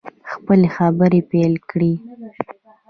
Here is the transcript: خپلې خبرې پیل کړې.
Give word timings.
خپلې 0.31 0.67
خبرې 0.75 1.19
پیل 1.31 1.53
کړې. 1.69 1.93